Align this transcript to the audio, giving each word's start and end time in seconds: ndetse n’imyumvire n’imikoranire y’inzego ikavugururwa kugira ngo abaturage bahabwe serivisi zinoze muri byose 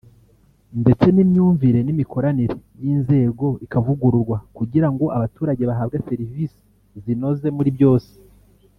ndetse 0.81 1.07
n’imyumvire 1.11 1.79
n’imikoranire 1.83 2.55
y’inzego 2.83 3.47
ikavugururwa 3.65 4.37
kugira 4.57 4.87
ngo 4.93 5.05
abaturage 5.17 5.63
bahabwe 5.69 5.97
serivisi 6.07 6.59
zinoze 7.03 7.47
muri 7.57 7.69
byose 7.77 8.11